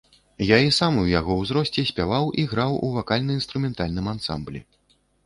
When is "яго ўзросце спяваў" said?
1.09-2.25